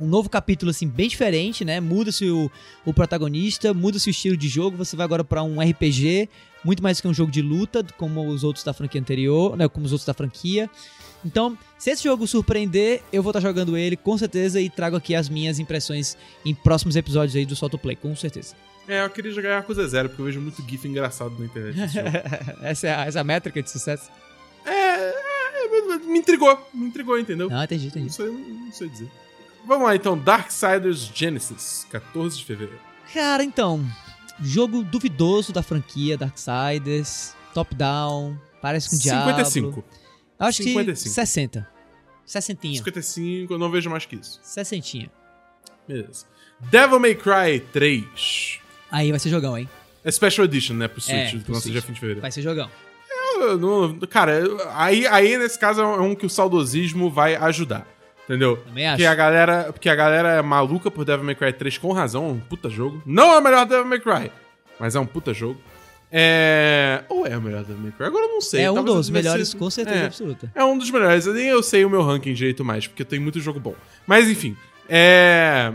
[0.00, 1.80] um novo capítulo assim bem diferente, né?
[1.80, 2.50] Muda-se o,
[2.84, 6.28] o protagonista, muda-se o estilo de jogo, você vai agora pra um RPG,
[6.64, 9.86] muito mais que um jogo de luta, como os outros da franquia anterior, né, como
[9.86, 10.68] os outros da franquia.
[11.24, 15.14] Então, se esse jogo surpreender, eu vou estar jogando ele com certeza e trago aqui
[15.14, 18.54] as minhas impressões em próximos episódios aí do Solto Play, com certeza.
[18.86, 21.78] É, eu queria jogar Yakuza Zero, porque eu vejo muito GIF engraçado na internet.
[22.62, 24.10] essa, é a, essa é a métrica de sucesso?
[24.64, 27.50] é, é, me intrigou, me intrigou, entendeu?
[27.50, 28.12] Não, entendi, Não entendi.
[28.12, 29.10] sei, não sei dizer.
[29.66, 32.80] Vamos lá então, Darksiders Genesis, 14 de fevereiro.
[33.12, 33.84] Cara, então,
[34.40, 39.30] jogo duvidoso da franquia Darksiders, top-down, parece com Diablo.
[39.44, 39.84] 55.
[40.38, 41.02] Acho 55.
[41.02, 41.68] que 60.
[42.24, 42.62] 60.
[42.62, 44.38] 55, eu não vejo mais que isso.
[44.42, 45.10] 60.
[45.86, 46.26] Beleza.
[46.60, 48.60] Devil May Cry 3.
[48.90, 49.68] Aí vai ser jogão, hein?
[50.04, 50.88] É Special Edition, né?
[50.88, 52.20] Pro Switch, É, pro lança dia 20 de fevereiro.
[52.20, 52.70] Vai ser jogão.
[53.40, 54.40] Eu não- cara,
[54.74, 57.86] aí, aí nesse caso é um que o saudosismo vai ajudar.
[58.28, 58.58] Entendeu?
[58.58, 58.96] Também acho.
[58.96, 62.26] Porque a galera, porque a galera é maluca por Devil May Cry 3 com razão,
[62.26, 63.02] é um puta jogo.
[63.06, 64.30] Não é o melhor Devil May Cry,
[64.78, 65.58] mas é um puta jogo.
[66.12, 67.04] É.
[67.08, 68.06] Ou é o melhor Devil May Cry?
[68.06, 68.62] Agora eu não sei.
[68.62, 70.06] é um talvez dos melhores, com certeza É.
[70.06, 70.50] absoluta.
[70.54, 71.26] É um dos melhores.
[71.26, 73.74] Eu nem eu sei o meu ranking direito mais, porque tem muito jogo bom.
[74.06, 74.56] Mas enfim,
[74.88, 75.72] é.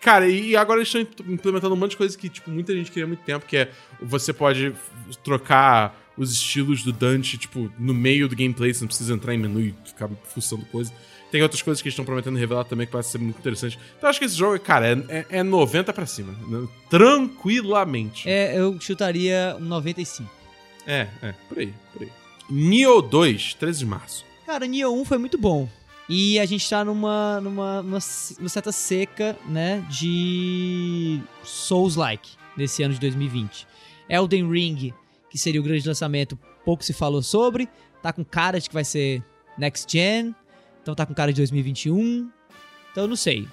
[0.00, 3.04] Cara, e agora eles estão implementando um monte de coisa que, tipo, muita gente queria
[3.04, 3.70] há muito tempo, que é
[4.02, 4.74] você pode
[5.22, 9.38] trocar os estilos do Dante, tipo, no meio do gameplay, você não precisa entrar em
[9.38, 10.92] menu e ficar fuçando coisa.
[11.34, 13.76] Tem outras coisas que eles estão prometendo revelar também que parece ser muito interessante.
[13.98, 16.32] Então acho que esse jogo, cara, é, é, é 90 pra cima.
[16.46, 16.68] né?
[16.88, 18.28] Tranquilamente.
[18.30, 20.30] É, eu chutaria um 95.
[20.86, 22.12] É, é, por aí, por aí.
[22.48, 24.24] Nioh 2, 13 de março.
[24.46, 25.68] Cara, Nioh 1 foi muito bom.
[26.08, 27.98] E a gente tá numa, numa, numa,
[28.38, 33.66] numa certa seca, né, de Souls-like nesse ano de 2020.
[34.08, 34.94] Elden Ring,
[35.28, 37.68] que seria o grande lançamento, pouco se falou sobre.
[38.00, 39.20] Tá com cara de que vai ser
[39.58, 40.32] Next Gen.
[40.84, 42.28] Então tá com cara de 2021.
[42.92, 43.48] Então eu não sei.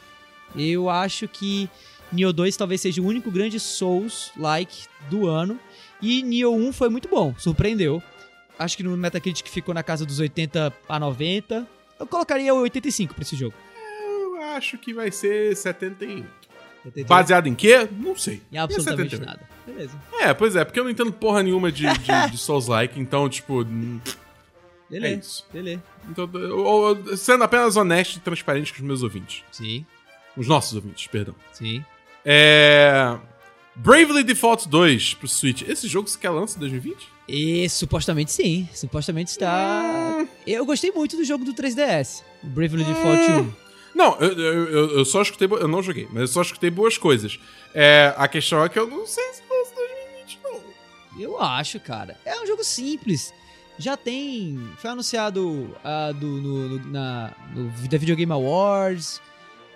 [0.54, 1.70] Eu acho que
[2.12, 5.58] Nioh 2 talvez seja o único grande Souls-like do ano.
[6.02, 8.04] E Nioh 1 foi muito bom, surpreendeu.
[8.60, 11.66] Acho que no Metacritic ficou na casa dos 80 a 90.
[11.98, 13.56] Eu colocaria 85 pra esse jogo.
[14.04, 16.26] Eu acho que vai ser 71.
[16.84, 17.08] 88.
[17.08, 17.88] Baseado em quê?
[17.98, 18.42] Não sei.
[18.52, 19.26] Em absolutamente 78.
[19.26, 19.50] nada.
[19.66, 19.98] Beleza.
[20.20, 23.66] É, pois é, porque eu não entendo porra nenhuma de, de, de Souls-like, então, tipo,
[24.92, 25.20] hum, é Beleza.
[25.22, 25.46] isso.
[26.10, 29.44] Então, eu- eu- sendo apenas honesto e transparente com os meus ouvintes.
[29.52, 29.86] Sim,
[30.38, 31.36] Os nossos ouvintes, perdão.
[31.54, 31.84] sim.
[32.26, 33.18] É.
[33.76, 35.62] Bravely Default 2 pro Switch.
[35.64, 37.08] Esse jogo você quer lança em 2020?
[37.28, 38.68] E supostamente sim.
[38.74, 40.26] Supostamente está.
[40.46, 42.24] Eu gostei muito do jogo do 3DS.
[42.44, 43.54] o Bravely Default 1.
[43.96, 45.48] Não, eu, eu, eu- só escutei.
[45.52, 47.40] Eu não joguei, mas eu só escutei boas coisas.
[47.74, 49.76] É, a questão é que eu não sei se lança em
[50.26, 50.62] 2020, não.
[51.22, 52.18] Eu acho, cara.
[52.26, 53.34] É um jogo simples.
[53.82, 54.60] Já tem.
[54.78, 59.22] Foi anunciado ah, do, no, no, na, no da Video Game Awards.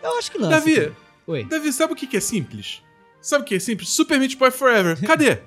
[0.02, 0.52] Eu acho que lança.
[0.52, 0.96] Davi, cara.
[1.28, 1.44] Oi.
[1.46, 2.82] Davi, sabe o que que é simples?
[3.20, 3.90] Sabe o que é simples?
[3.90, 5.00] Super Meat Boy Forever.
[5.06, 5.42] Cadê?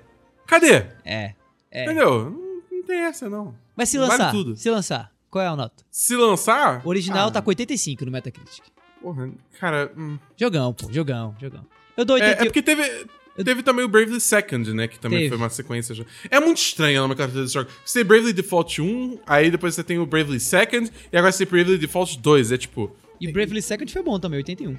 [0.47, 0.87] Cadê?
[1.05, 1.35] É.
[1.71, 1.85] É.
[1.85, 2.31] Entendeu?
[2.31, 3.55] Não, não tem essa, não.
[3.77, 4.33] Mas se Vale lançar.
[4.33, 4.57] tudo.
[4.57, 5.13] Se lançar.
[5.31, 5.85] Qual é a nota?
[5.91, 6.85] Se lançar.
[6.85, 8.65] O original ah, tá com 85 no Metacritic.
[9.01, 9.93] Porra, cara.
[9.97, 10.19] hum.
[10.37, 10.93] Jogão, pô.
[10.93, 11.65] Jogão, jogão.
[11.99, 12.43] Eu dou É, 80.
[12.43, 13.07] é porque teve.
[13.45, 14.89] Teve também o Bravely Second, né?
[14.89, 15.29] Que também Teve.
[15.29, 15.95] foi uma sequência.
[15.95, 16.05] já.
[16.29, 17.71] É muito estranha a nomenclatura desse jogo.
[17.85, 21.47] Você tem Bravely Default 1, aí depois você tem o Bravely Second, e agora você
[21.47, 22.51] tem Bravely Default 2.
[22.51, 22.97] É tipo.
[23.21, 24.77] E Bravely Second foi bom também, 81.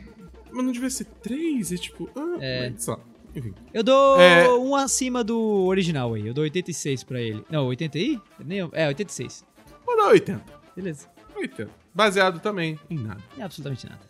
[0.51, 1.71] Mas não devia ser 3?
[1.71, 2.09] É tipo.
[2.15, 2.73] Ah, É.
[2.87, 2.99] Lá.
[3.33, 3.53] Enfim.
[3.73, 4.49] Eu dou É.
[4.57, 6.27] um acima do original aí.
[6.27, 7.41] Eu dou 86 pra ele.
[7.49, 8.19] Não, 80 aí?
[8.43, 9.45] Nem- É, 86.
[9.85, 10.43] Vou dar 80.
[10.75, 11.07] Beleza.
[11.35, 11.69] 80.
[11.93, 13.21] Baseado também em nada.
[13.37, 14.01] É absolutamente nada.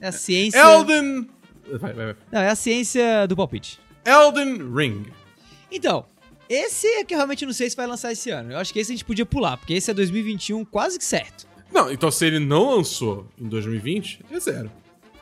[0.00, 0.58] É a ciência.
[0.58, 1.26] Elden.
[1.72, 2.16] Vai, vai, vai.
[2.32, 3.80] Não, é a ciência do palpite.
[4.04, 5.06] Elden Ring.
[5.70, 6.06] Então,
[6.48, 8.52] esse é que eu realmente não sei se vai lançar esse ano.
[8.52, 11.46] Eu acho que esse a gente podia pular, porque esse é 2021 quase que certo.
[11.72, 14.70] Não, então se ele não lançou em 2020, é zero.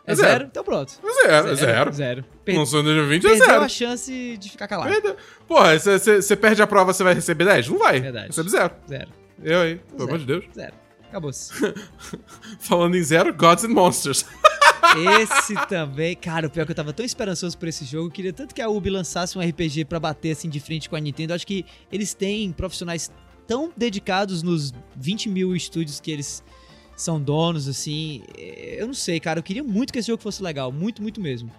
[0.05, 0.45] É, zero?
[0.51, 0.95] Então pronto.
[1.03, 1.93] É zero, é zero.
[1.93, 2.25] Zero.
[2.45, 3.63] Per Lançou em 2020, é perdeu zero.
[3.63, 4.91] a chance de ficar calado.
[4.91, 5.17] Perdeu.
[5.47, 7.69] Porra, você perde a prova, você vai receber 10?
[7.69, 8.01] Não vai.
[8.01, 8.27] Verdade.
[8.27, 8.75] Recebe zero.
[8.89, 9.09] Zero.
[9.43, 10.05] Eu aí, pelo Zero.
[10.09, 10.45] amor de Deus.
[10.55, 10.75] Zero.
[11.13, 11.53] Acabou-se.
[12.59, 14.25] Falando em zero, Gods and Monsters.
[15.21, 18.11] Esse também, cara, o pior é que eu tava tão esperançoso por esse jogo, eu
[18.11, 21.01] queria tanto que a Ubi lançasse um RPG pra bater assim de frente com a
[21.01, 21.33] Nintendo.
[21.33, 23.11] Eu acho que eles têm profissionais
[23.47, 26.43] tão dedicados nos 20 mil estúdios que eles
[26.97, 28.23] são donos, assim.
[28.37, 31.21] eh, Eu não sei, cara, eu queria muito que esse jogo fosse legal, muito, muito
[31.21, 31.51] mesmo.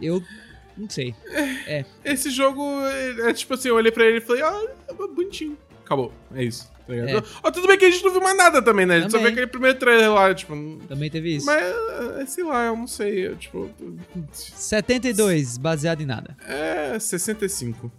[0.00, 0.22] Eu
[0.76, 1.14] não sei.
[2.04, 5.56] Esse jogo é, é tipo assim, eu olhei pra ele e falei, ah, é bonitinho.
[5.92, 6.12] Acabou.
[6.34, 6.70] É isso.
[6.86, 7.08] Tá ligado?
[7.18, 7.22] É.
[7.44, 8.96] Ó, tudo bem que a gente não viu mais nada também, né?
[8.96, 9.32] A gente só Também.
[9.34, 10.54] viu aquele primeiro trailer lá, tipo.
[10.88, 11.46] Também teve isso.
[11.46, 11.62] Mas,
[12.18, 13.28] é, sei lá, eu não sei.
[13.28, 13.70] Eu, tipo.
[14.32, 16.36] 72, baseado em nada.
[16.46, 17.90] É 65.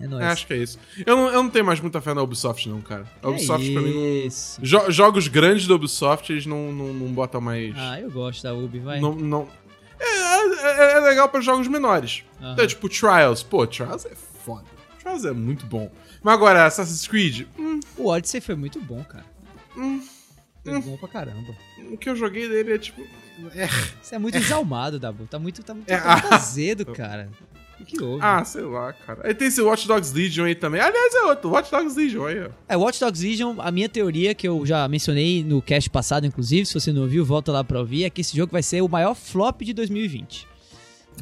[0.00, 0.24] É nóis.
[0.24, 0.78] Acho que é isso.
[1.06, 3.04] Eu não, eu não tenho mais muita fé na Ubisoft, não, cara.
[3.22, 4.64] A Ubisoft, pra mim, não.
[4.64, 7.74] Jo- jogos grandes da Ubisoft, eles não, não, não botam mais.
[7.76, 9.00] Ah, eu gosto da Ubi, vai.
[9.00, 9.48] não, não...
[10.00, 12.24] É, é, é legal pra jogos menores.
[12.40, 12.52] Aham.
[12.54, 13.42] Então, tipo, Trials.
[13.42, 14.10] Pô, Trials é
[14.44, 14.64] foda.
[15.04, 15.90] Trials é muito bom.
[16.22, 19.26] Mas agora, Assassin's Creed, hum, O Odyssey foi muito bom, cara.
[19.76, 20.02] Hum.
[20.64, 21.54] Foi bom pra caramba.
[21.92, 23.02] o que eu joguei dele é tipo.
[23.54, 23.68] É.
[24.00, 25.26] Você é muito exalmado, Dabu.
[25.26, 26.36] Tá muito, tá muito, É, tá muito ah.
[26.36, 27.28] azedo, cara.
[27.78, 28.24] O que houve?
[28.24, 29.26] Ah, sei lá, cara.
[29.26, 30.80] Aí tem esse Watch Dogs Legion aí também.
[30.80, 31.50] Aliás, é outro.
[31.50, 32.48] Watch Dogs Legion aí, ó.
[32.66, 36.64] É, Watch Dogs Legion, a minha teoria, que eu já mencionei no cast passado, inclusive,
[36.64, 38.88] se você não ouviu, volta lá pra ouvir, é que esse jogo vai ser o
[38.88, 40.53] maior flop de 2020.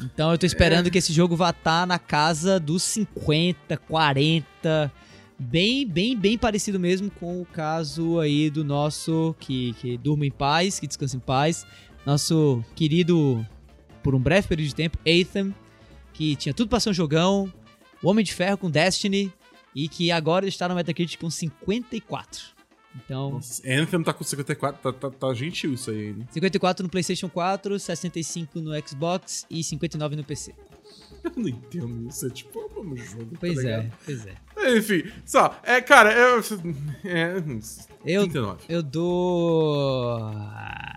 [0.01, 4.91] Então eu tô esperando que esse jogo vá estar na casa dos 50, 40,
[5.37, 10.31] bem, bem, bem parecido mesmo com o caso aí do nosso, que, que durma em
[10.31, 11.65] paz, que descansa em paz,
[12.05, 13.45] nosso querido,
[14.01, 15.53] por um breve período de tempo, Atham,
[16.13, 17.51] que tinha tudo pra ser um jogão,
[18.01, 19.31] o Homem de Ferro com Destiny,
[19.75, 22.53] e que agora está no Metacritic com 54.
[22.95, 24.81] Então, Nossa, Anthem tá com 54.
[24.81, 26.27] Tá, tá, tá gentil isso aí, né?
[26.31, 30.53] 54 no PlayStation 4, 65 no Xbox e 59 no PC.
[31.23, 32.27] Eu não entendo isso.
[32.27, 33.37] É tipo, é mesmo jogo.
[33.39, 33.97] Pois tá é, ligado?
[34.05, 34.77] pois é.
[34.77, 35.57] Enfim, só.
[35.63, 36.39] É, cara, eu.
[37.05, 37.37] É.
[38.05, 38.63] Eu, 39.
[38.67, 40.29] eu dou.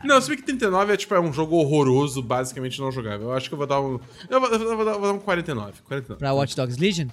[0.05, 3.29] Não, se bem que 39 é tipo é um jogo horroroso, basicamente não jogável.
[3.29, 3.99] Eu acho que eu vou dar um.
[4.29, 5.81] Eu vou, eu vou dar, vou dar um 49.
[5.85, 6.19] 49.
[6.19, 7.09] Pra Watch Dogs Legion,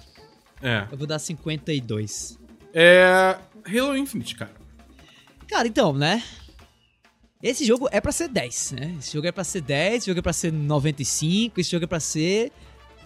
[0.60, 0.86] É.
[0.90, 2.38] eu vou dar 52.
[2.72, 3.38] É.
[3.66, 4.63] Halo Infinite, cara.
[5.48, 6.22] Cara, então, né?
[7.42, 8.96] Esse jogo é pra ser 10, né?
[8.98, 11.86] Esse jogo é pra ser 10, esse jogo é pra ser 95, esse jogo é
[11.86, 12.50] pra ser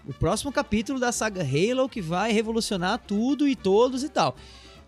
[0.07, 4.37] o próximo capítulo da saga Halo que vai revolucionar tudo e todos e tal.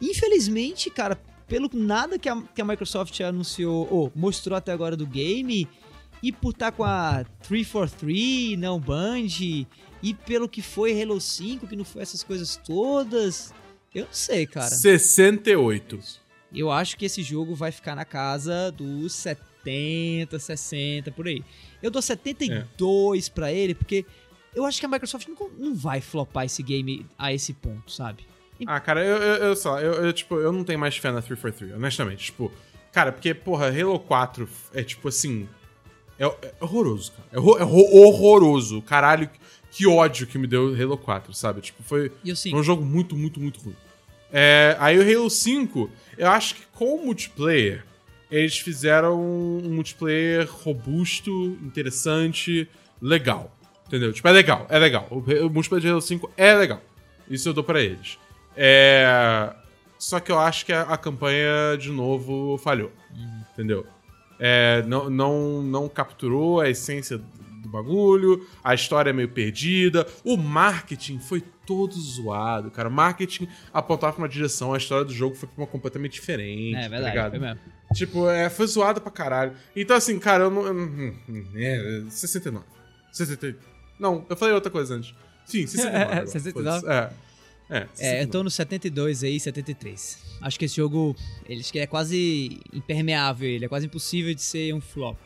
[0.01, 5.05] Infelizmente, cara, pelo nada que a, que a Microsoft anunciou, ou mostrou até agora do
[5.05, 5.69] game,
[6.23, 9.27] e por estar com a 343, não Band,
[10.03, 13.53] e pelo que foi Halo 5, que não foi essas coisas todas,
[13.93, 14.69] eu não sei, cara.
[14.69, 16.20] 68.
[16.55, 21.45] Eu acho que esse jogo vai ficar na casa dos 70, 60, por aí.
[21.83, 24.05] Eu dou 72 pra ele, porque
[24.55, 28.25] eu acho que a Microsoft não, não vai flopar esse game a esse ponto, sabe?
[28.67, 31.23] Ah, cara, eu, eu, eu lá, eu, eu, tipo, eu não tenho mais fé na
[31.23, 32.27] 343, honestamente.
[32.27, 32.53] Tipo,
[32.93, 35.49] cara, porque, porra, Halo 4 é tipo assim.
[36.19, 37.29] É, é horroroso, cara.
[37.33, 38.83] É, é horror- horroroso.
[38.83, 39.31] Caralho,
[39.71, 41.63] que ódio que me deu Halo 4, sabe?
[41.63, 42.55] Tipo, foi E eu sim.
[42.55, 43.77] um jogo muito, muito, muito ruim.
[44.33, 47.85] É, aí o Halo 5, eu acho que com o multiplayer,
[48.31, 52.69] eles fizeram um multiplayer robusto, interessante,
[53.01, 53.57] legal.
[53.87, 54.13] Entendeu?
[54.13, 55.09] Tipo, é legal, é legal.
[55.11, 56.81] O, multiplayer de Halo 5 é legal.
[57.29, 58.19] Isso eu dou pra eles.
[58.57, 59.53] É...
[59.99, 62.91] Só que eu acho que a, a campanha, de novo, falhou.
[63.53, 63.87] Entendeu?
[64.39, 70.37] É, não, não, não capturou a essência do bagulho, a história é meio perdida, o
[70.39, 72.89] marketing foi todo zoado, cara.
[72.89, 76.75] O marketing apontava pra uma direção, a história do jogo foi pra uma completamente diferente.
[76.75, 77.31] É tá verdade, ligado?
[77.31, 77.61] foi mesmo.
[77.95, 79.53] Tipo, é, foi zoado pra caralho.
[79.77, 80.67] Então, assim, cara, eu não.
[80.67, 81.15] eu não-
[81.55, 82.65] É, 69.
[83.13, 83.57] 69.
[84.01, 85.15] Não, eu falei outra coisa antes.
[85.45, 85.97] Sim, 69.
[86.13, 86.81] agora, 69?
[86.81, 86.93] foda-se.
[86.93, 87.13] É.
[87.73, 88.27] É, É, eu 69.
[88.33, 90.19] tô no 72 aí, 73.
[90.41, 91.15] Acho que esse jogo,
[91.49, 95.19] ele que é quase impermeável, ele é quase impossível de ser um flop.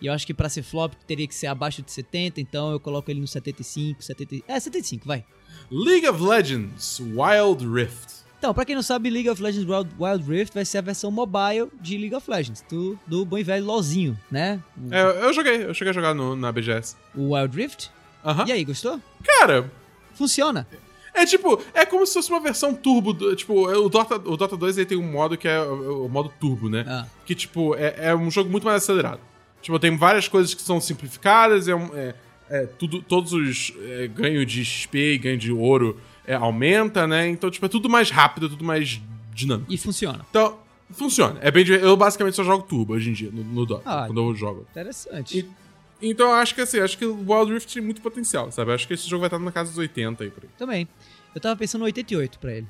[0.00, 2.78] E eu acho que pra ser flop teria que ser abaixo de 70, então eu
[2.78, 5.24] coloco ele no 75, 70, é 75, vai.
[5.70, 8.16] League of Legends Wild Rift.
[8.38, 11.10] Então, pra quem não sabe, League of Legends Wild, Wild Rift vai ser a versão
[11.10, 14.60] mobile de League of Legends, do, do bom e velho LoLzinho, né?
[14.90, 16.96] É, eu joguei, eu cheguei a jogar no, na BGS.
[17.14, 17.90] o Wild Rift.
[18.24, 18.44] Aham.
[18.46, 19.00] E aí, gostou?
[19.24, 19.70] Cara,
[20.14, 20.66] Funciona.
[21.14, 23.12] é tipo, é como se fosse uma versão turbo.
[23.12, 26.08] do- tipo, o Dota, o Dota 2 ele tem um modo que é o, o
[26.08, 26.84] modo turbo, né?
[26.86, 27.06] Ah.
[27.24, 29.20] Que, tipo, é, é um jogo muito mais acelerado.
[29.62, 32.14] Tipo, tem várias coisas que são simplificadas, é, um- é-
[32.50, 37.28] é tudo, todos os é, ganho de XP e ganho de ouro é, aumenta, né?
[37.28, 39.00] Então, tipo, é tudo mais rápido, tudo mais
[39.34, 39.72] dinâmico.
[39.72, 40.24] E funciona.
[40.30, 40.58] Então,
[40.90, 41.38] funciona.
[41.42, 44.20] É bem, eu basicamente só jogo turbo hoje em dia, no, no Dota, Ah, quando
[44.20, 44.66] eu jogo.
[44.70, 45.38] Interessante.
[45.40, 45.66] E-
[46.10, 48.70] Então eu acho que assim, acho que o Wild Rift tem muito potencial, sabe?
[48.70, 50.50] Eu acho que esse jogo vai estar na casa dos 80 aí por aí.
[50.58, 50.86] Também.
[51.34, 52.66] Eu tava pensando no 88 pra ele.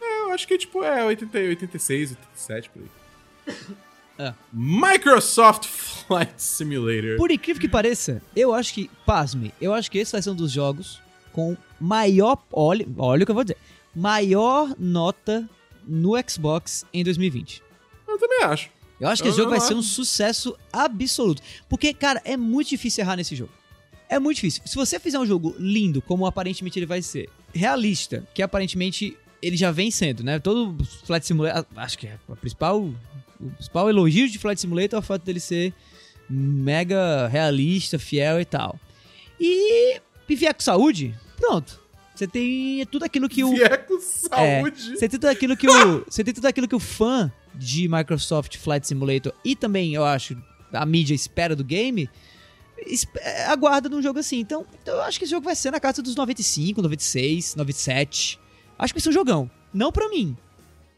[0.00, 3.54] É, eu acho que tipo é 80, 86, 87 por aí.
[4.18, 4.34] Ah.
[4.52, 7.16] Microsoft Flight Simulator.
[7.16, 10.34] Por incrível que pareça, eu acho que, pasme, eu acho que esse vai ser um
[10.36, 11.00] dos jogos
[11.32, 13.56] com maior, olha, olha o que eu vou dizer,
[13.94, 15.48] maior nota
[15.86, 17.62] no Xbox em 2020.
[18.06, 18.70] Eu também acho.
[19.00, 21.42] Eu acho que Eu- esse jogo vai ser um sucesso absoluto.
[21.68, 23.50] Porque, cara, é muito difícil errar nesse jogo.
[24.08, 24.62] É muito difícil.
[24.64, 29.56] Se você fizer um jogo lindo, como aparentemente ele vai ser, realista, que aparentemente ele
[29.56, 30.38] já vem sendo, né?
[30.38, 32.88] Todo Flight Simulator, acho que é a principal,
[33.40, 35.72] o principal elogio de Flight Simulator é o fato dele ser
[36.28, 38.78] mega realista, fiel e tal.
[39.40, 41.82] E, vier com saúde, pronto.
[42.14, 44.90] Você tem tudo aquilo que o Vier com é, saúde.
[44.90, 48.56] você tem tudo aquilo que o você tem tudo aquilo que o fã de Microsoft
[48.56, 50.40] Flight Simulator e também eu acho
[50.72, 52.08] a mídia espera do game
[53.20, 54.38] é, aguarda num jogo assim.
[54.38, 58.40] Então, então eu acho que esse jogo vai ser na casa dos 95, 96, 97.
[58.78, 59.50] Acho que vai ser um jogão.
[59.72, 60.36] Não pra mim,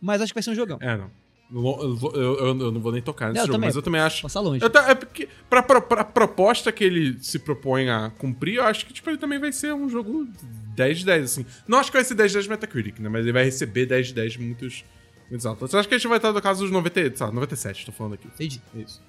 [0.00, 0.78] mas acho que vai ser um jogão.
[0.80, 1.10] É, não.
[1.52, 3.68] Eu, eu- eu- não vou nem tocar nesse Eu jogo, também.
[3.68, 4.22] mas eu também acho.
[4.22, 4.64] Passar longe.
[4.64, 8.92] É porque, pra, pra, pra proposta que ele se propõe a cumprir, eu acho que
[8.92, 10.26] tipo, ele também vai ser um jogo
[10.74, 11.46] 10 de 10, assim.
[11.68, 13.08] Não acho que vai ser 10 de 10 Metacritic, né?
[13.08, 14.84] Mas ele vai receber 10 de 10 muitos,
[15.30, 15.72] muitos altos.
[15.72, 17.92] Eu acho que a gente vai estar no caso dos 90, sei lá, 97, tô
[17.92, 18.26] falando aqui.
[18.26, 18.60] Entendi.
[18.76, 19.00] É isso.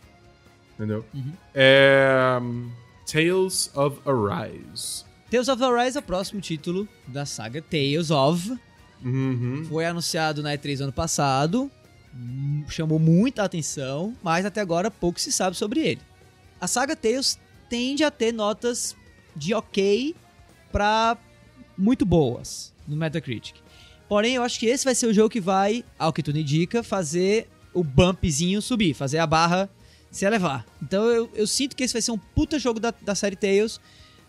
[0.76, 1.04] Entendeu?
[1.16, 1.34] Uhum.
[1.56, 2.40] É.
[3.12, 5.06] Tales of Arise.
[5.32, 8.56] Tales of Arise é o próximo título da saga Tales of.
[9.04, 9.66] Uhum.
[9.70, 11.70] Foi anunciado na E3 ano passado,
[12.68, 16.02] chamou muita atenção, mas até agora pouco se sabe sobre ele.
[16.60, 18.96] A saga Tales tende a ter notas
[19.36, 20.16] de ok
[20.72, 21.18] pra
[21.78, 23.56] muito boas no Metacritic.
[24.10, 26.82] Porém, eu acho que esse vai ser o jogo que vai, ao que tudo indica,
[26.82, 29.70] fazer o bumpzinho subir, fazer a barra
[30.10, 30.66] se elevar.
[30.82, 33.80] Então eu, eu sinto que esse vai ser um puta jogo da, da série Tales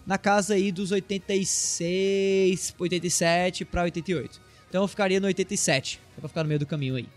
[0.07, 4.41] na casa aí dos 86, 87 pra 88.
[4.69, 7.09] Então eu ficaria no 87, só pra ficar no meio do caminho aí.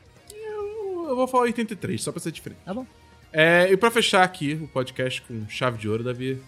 [1.12, 2.60] Eu vou falar 83, só pra ser diferente.
[2.64, 2.86] Tá bom?
[3.34, 6.42] É, e pra fechar aqui o podcast com chave de ouro, Davi.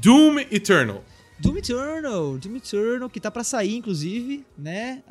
[0.00, 1.04] Doom Eternal.
[1.38, 5.02] Doom Eternal, Doom Eternal, que tá pra sair, inclusive, né?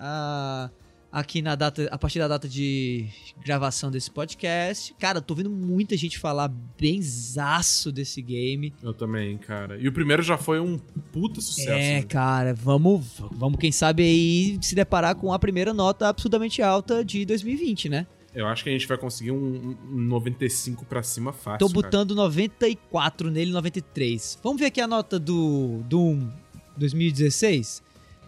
[1.11, 3.07] Aqui na data, a partir da data de
[3.43, 4.93] gravação desse podcast.
[4.99, 8.73] Cara, tô vendo muita gente falar benzaço desse game.
[8.83, 9.77] Eu também, cara.
[9.77, 10.77] E o primeiro já foi um
[11.13, 11.69] puta sucesso.
[11.69, 12.03] é, né?
[12.03, 17.23] cara, vamos, vamos, quem sabe aí se deparar com a primeira nota absurdamente alta de
[17.25, 18.07] 2020, né?
[18.35, 21.59] Eu acho que a gente vai conseguir um, um 95 pra cima fácil.
[21.59, 21.81] Tô cara.
[21.81, 24.37] botando 94 nele, 93.
[24.43, 26.27] Vamos ver aqui a nota do Doom
[26.75, 27.81] 2016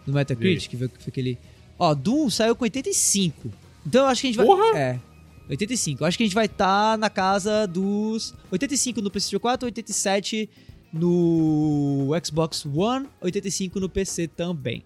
[0.06, 1.38] no Metacritic, que foi que foi aquele.
[1.78, 3.52] Ó, Doom saiu com 85.
[3.86, 4.46] Então eu acho que a gente vai.
[4.46, 4.78] Porra!
[4.78, 5.00] É.
[5.50, 6.02] 85.
[6.02, 10.50] Eu acho que a gente vai estar na casa dos 85 no PlayStation 4, 87
[10.92, 14.82] no Xbox One, 85 no PC também.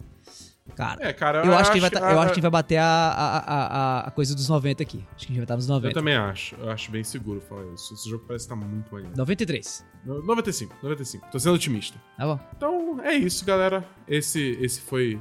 [0.76, 2.76] Cara, É, cara, eu, acho que a gente vai tá- eu acho que vai bater
[2.78, 5.04] a, a, a, a- coisa dos 90 aqui.
[5.14, 5.94] Acho que a gente vai estar nos Eu 90.
[5.94, 6.54] também acho.
[6.54, 7.92] Eu acho bem seguro falar isso.
[7.94, 9.16] Esse jogo parece estar muito maneiro.
[9.16, 9.84] 93.
[10.04, 11.26] 95, 95.
[11.30, 11.98] Tô sendo otimista.
[12.16, 12.40] Tá bom?
[12.56, 13.84] Então, é isso, galera.
[14.08, 15.20] Esse, esse foi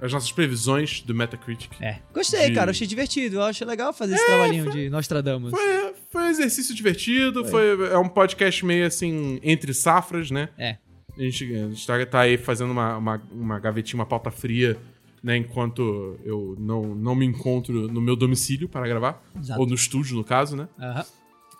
[0.00, 1.72] as nossas previsões do Metacritic.
[1.80, 2.00] É.
[2.12, 2.70] Gostei, De- cara.
[2.70, 3.36] Achei divertido.
[3.36, 5.50] Eu acho legal fazer esse trabalhinho de Nostradamus.
[5.50, 7.90] Foi, foi um exercício divertido, foi.
[7.90, 10.50] é um podcast meio assim, entre safras, né?
[10.58, 10.76] É.
[11.16, 14.76] A gente, a gente tá, tá aí fazendo uma, uma, uma gavetinha, uma pauta fria,
[15.22, 15.36] né?
[15.36, 19.22] Enquanto eu não, não me encontro no meu domicílio para gravar.
[19.38, 19.60] Exato.
[19.60, 20.68] Ou no estúdio, no caso, né?
[20.78, 21.04] Aham.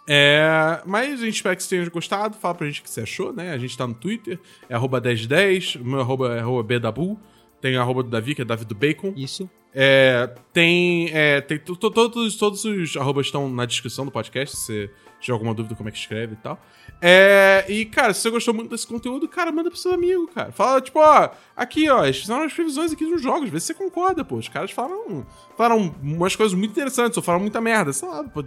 [0.07, 2.37] É, mas a gente espera que você tenha gostado.
[2.37, 3.53] Fala pra gente o que você achou, né?
[3.53, 4.39] A gente tá no Twitter,
[4.69, 7.19] é arroba 1010, o meu arroba é arroba bdabu.
[7.61, 9.15] Tem arroba do Davi, que é Davi do Bacon.
[9.17, 9.49] Isso.
[9.75, 11.09] É, tem.
[11.13, 14.91] É, tem to- to- todos, todos os arrobas estão na descrição do podcast, se você
[15.19, 16.63] tiver alguma dúvida como é que escreve e tal.
[17.01, 20.53] É, e, cara, se você gostou muito desse conteúdo, cara, manda pro seu amigo, cara.
[20.53, 23.75] Fala, tipo, ó, aqui, ó, eles fizeram as previsões aqui dos jogos, vê se você
[23.75, 24.37] concorda, pô.
[24.37, 25.27] Os caras falaram,
[25.57, 28.45] falaram umas coisas muito interessantes, ou falaram muita merda, sei lá, pô,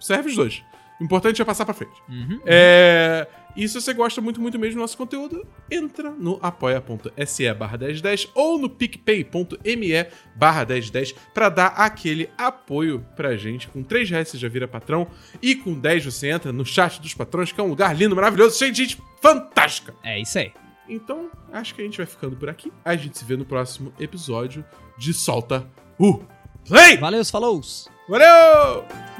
[0.00, 0.62] serve os dois.
[1.00, 2.02] O importante é passar pra frente.
[2.44, 7.78] É, e se você gosta muito, muito mesmo do nosso conteúdo, entra no apoia.se barra
[7.78, 13.68] 1010 ou no picpay.me barra 1010 pra dar aquele apoio pra gente.
[13.68, 15.06] Com 3 reais você já vira patrão
[15.42, 18.58] e com 10 você entra no chat dos patrões, que é um lugar lindo, maravilhoso,
[18.58, 19.94] cheio de gente fantástica.
[20.02, 20.52] É isso aí.
[20.88, 22.72] Então, acho que a gente vai ficando por aqui.
[22.84, 24.64] A gente se vê no próximo episódio
[24.98, 25.66] de Solta
[25.98, 26.20] o
[26.66, 26.96] Play!
[26.96, 27.60] Valeu, falou!
[28.08, 29.19] Valeu!